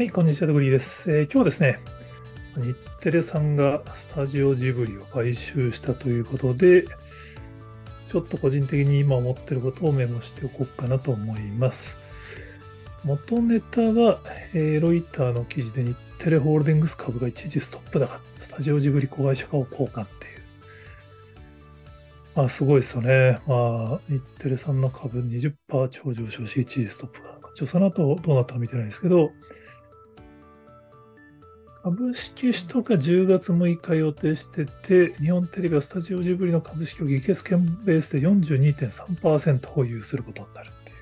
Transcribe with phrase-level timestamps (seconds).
[0.00, 1.78] はい、こんにちは、ドグリーです、えー、今日はですね、
[2.56, 6.86] 日テレさんがスタジオジブリを買収したということで、
[8.10, 11.98] ちょっと個人的に今思ってることをメモしておこうかなと思います。
[13.04, 14.20] 元ネタは、
[14.54, 20.40] えー、ロイターの記事で日テレホールディングス株が一時ストップ高、スタジオジブリ子会社化を交換っていう。
[22.36, 23.38] まあ、すごいですよね。
[23.46, 25.52] まあ、日テレさんの株20%
[25.90, 27.38] 超上昇し、一時ストップが。
[27.54, 29.32] ちょその後どうなったか見てないですけど、
[31.82, 40.96] 株式取得が10月6日予定してて、日本テレビはスタジオジブリの株式を議決権ベースで42.3%保有することになるっていう。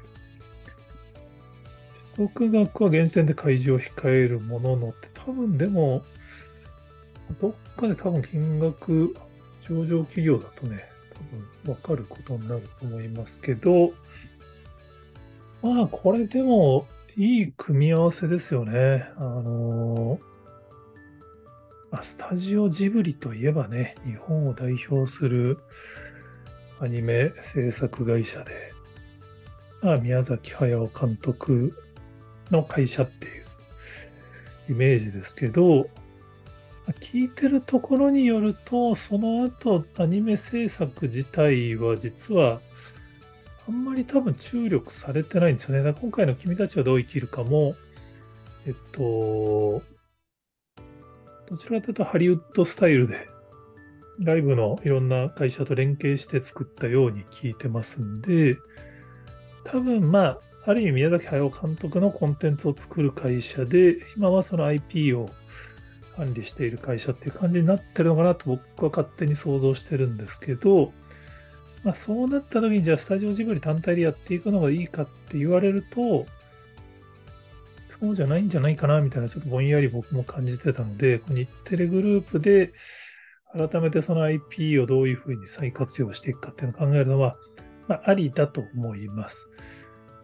[2.17, 6.05] 取得額は現時点で開示を控えるもののって、多分でも、
[7.41, 9.17] どっかで多分金額、
[9.69, 10.85] 上場企業だとね、
[11.65, 13.93] 多分わかることになると思いますけど、
[15.61, 19.09] まあ、これでもいい組み合わせですよね。
[19.17, 20.21] あの
[21.91, 25.59] ま、スタジオジブリといえばね、日本を代表する
[26.81, 28.73] アニメ制作会社で、
[29.83, 31.75] まあ、宮崎駿監督
[32.51, 33.45] の会社っていう
[34.71, 35.89] イメージですけど、
[37.01, 42.61] 聞いてるところによると、その後アニメ制作自体は実は
[43.69, 45.95] あんまり多分注力されてないんですよね。
[46.01, 47.77] 今回の君たちはどう生きるかも、
[48.67, 49.83] えっと、
[51.49, 53.29] どちらかというとハリウッドスタイルで、
[54.23, 58.59] 外部のいろんな会社と連携して作ったように聞いてますんで、
[59.65, 65.31] 多分まあ、ある意味宮崎駿監督のコンテンツを作る会社で、今はその IP を
[66.17, 70.93] 管理している会社っていう感じになってるのかなと僕は勝手に想像してるんですけど、
[71.85, 76.27] まあ、そうなった時にじゃあスタジオジブリ単体でやっていくのがいいかって言われると、
[77.89, 82.73] そうじゃないんじゃないかなみたいな、ちょっとぼんやり僕も感じてたので、日テレグループで
[83.53, 87.37] 改めてその IP をどういうふうに再活用していくかっていうのを考えるのは、
[87.89, 89.49] まあ、ありだと思います。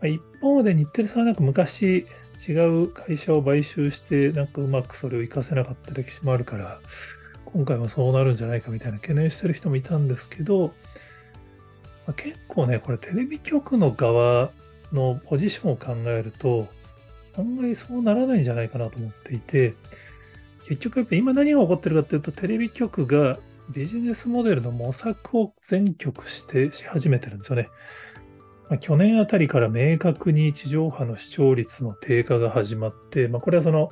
[0.03, 2.07] 一方で日テレさんはなんか昔
[2.47, 6.81] 違う会社を買収して、なんかうまくそれを活かせなかった歴史もあるから、
[7.47, 10.75] 今回もそうなるんじゃないかみたいな懸念してる人もいたんですけど、
[12.07, 14.51] まあ、結構ね、これテレビ局の側
[14.93, 16.69] のポジションを考えると、
[17.37, 19.75] 案外そうならないんじゃないかなと思っていて、
[20.67, 23.39] 結局やっぱ今何が起こってるかっていうと、テレビ局が
[23.71, 27.69] ビジネスモデルの模索を全局してし始めてるんですよね。
[28.69, 33.91] まあ、去年あたりから明確に地上波の視聴率の低下が始まって、まあ、これはその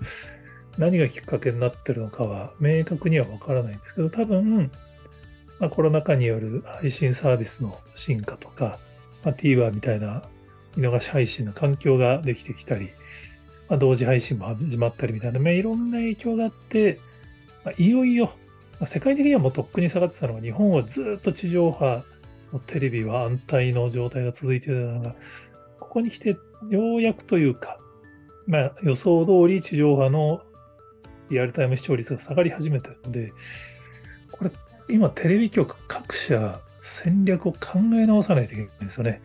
[0.79, 4.71] 何がきっかけになってるのかは明確にはわからないんですけど、多分、
[5.59, 8.79] まあ、コロナ禍による配信サービスの進化とか、
[9.25, 10.23] まあ、TVer みたいな
[10.77, 12.91] 見逃し配信の環境ができてきたり、
[13.69, 17.01] まあ、同時配信も始まったりみたいな、まあ、いろんな影響があって、
[17.65, 18.33] まあ、いよいよ、ま
[18.85, 22.05] あ、世界的にはもうとっくに下がってたのが、日本はずっと地上波
[22.53, 25.15] のテレビは安泰の状態が続いてたのが、
[25.81, 26.37] ここに来て
[26.71, 27.79] ようやくというか、
[28.47, 30.43] まあ、予想通り地上波の
[31.31, 33.33] リアルタイム視聴率が下がり始めてるので、
[34.31, 34.51] これ、
[34.89, 39.23] 今テレビ局各社戦略を考え直さないといけないんですよね。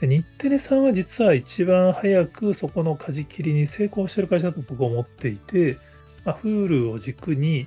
[0.00, 5.78] で日テレさんは実は一番早くそこの舵切りに成功してる会社だと僕は思っていて、
[6.24, 7.66] まあ、Hulu を軸に、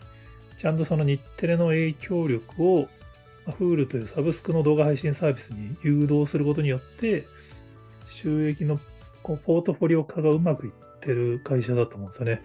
[0.58, 2.88] ちゃんとその日テレの影響力を、
[3.48, 7.26] まあ、Hulu というサブスクの動画配信サービスに誘導することによって、
[8.08, 8.80] 収益の
[9.24, 12.42] こうポートフォリオ化がうまくいってる会社だと思うんですよね。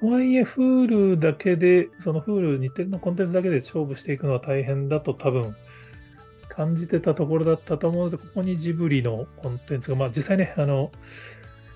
[0.00, 5.54] とはいえ、Hulu だけで、その Hulu、日テレのコンテンツだけで勝負していくのは大変だと多分
[6.60, 10.92] 感じてたところだったと思うので、ここにジブリのコンテンツが、まあ実際ね、あの、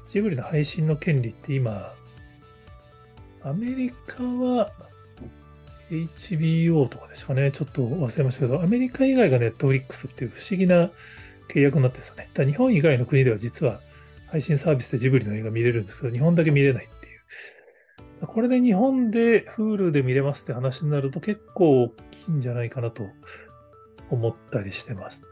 [0.08, 1.94] ジブリの配信の権利って今、
[3.42, 4.70] アメリカは
[5.90, 10.90] HBO とかですかね、ちょっと忘れましたけど、アメリカ以外が Netflix っていう不思議な
[11.50, 12.28] 契約になってるんですよね。
[12.34, 13.80] だ日本以外の国では実は
[14.26, 17.16] 配信サービスでジブリの映画見れるんですけど、日本だけ見れないってい
[18.22, 18.26] う。
[18.26, 23.04] これで日本で Hulu で見れますって話になると結構大きいんじゃないかなと
[24.10, 25.26] 思ったりしてます。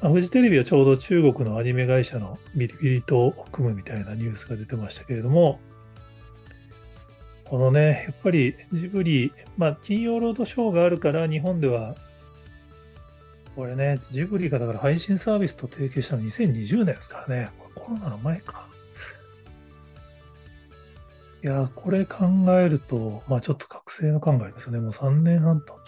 [0.00, 5.60] あ、フジテレビはちょうど中国のアニメ会社のビリビリと組むみたいなニュースが出てましたけれども、
[7.44, 11.94] このね、やっぱりジブリ、まあ、金曜ロードショーがあるから日本では、
[13.54, 18.66] これね、ジブリがだから配信サービスと提携したの2020年ですからね、コロナの前か。
[21.44, 22.24] いや、これ考
[22.58, 24.78] えると、まあちょっと覚醒の考えですよね。
[24.78, 25.78] もう3年半と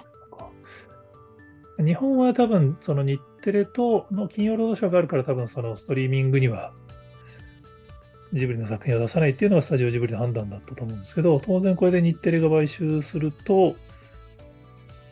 [1.78, 6.72] 日本は多分、その日テレとの金曜ロードショーがあるから多分そのストリーミングには
[8.32, 13.76] ジブリの作品を出さないっていうのがスタジオジブリの判断だったと思うんですけど、当然これで日テレが買収すると、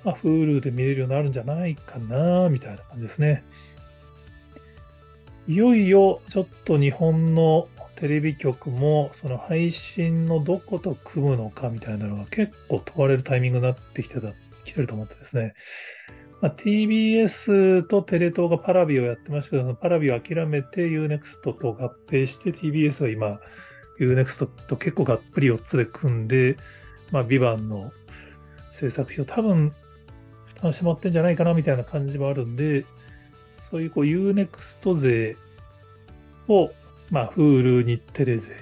[0.04, 3.44] まあ、Hulu で見れるようになるんじゃないかな、みたいな感じですね。
[5.48, 14.32] いよいよちょっと日本のテレビ局もその配信のどこと組むのかみたいなのが結構問われるタイミングになってきてた、
[14.64, 15.54] 来てると思ってですね。
[16.42, 23.40] まあ、TBS とテレ東がパラビをやってましたけど、パラビを諦めて UNEXT と合併して TBS は今
[24.00, 26.56] UNEXT と結構がっぷり4つで組んで、
[27.12, 27.92] まあ、ビバンの
[28.72, 29.72] 制作費を多分
[30.44, 32.86] 負担してもらってんじゃないかなみたいな感じもあるんで、
[33.60, 35.36] そういうこう UNEXT 税
[36.48, 36.72] を、
[37.10, 38.56] まあ、Hulu 日テレ税。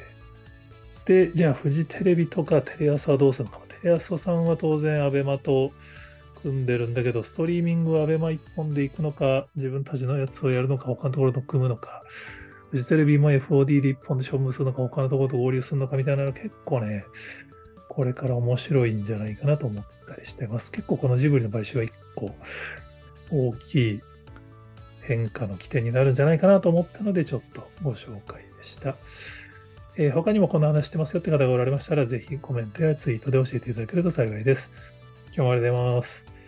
[1.06, 3.60] で、じゃあ、フジテレビとかテレ朝はどうするのか。
[3.80, 5.72] テレ朝さんは当然、アベマと
[6.42, 12.02] 組んでるんだけど、ストリーミングはアベマ一本で行くのか、自分たちのやつをやるのか、他のところと組むのか、
[12.70, 17.04] フジテレビも FOD で一本で勝負するのか、他のところと合流するのかみたいなの結構ね、
[17.88, 20.70] これから面白いんじゃないかなと思ったりしてます。
[20.70, 22.34] 結構このジブリの買収は一個
[23.30, 24.00] 大きい
[25.02, 28.96] 変化の起点になるんじゃないかなと思ったので、ちょっとご紹介でした。
[29.96, 34.72] えー、他にもこの話してますよって方がおられましたら、ぜひコメントやツイートで教えていただけると幸いです。
[35.32, 36.39] 今日もありがとうございます。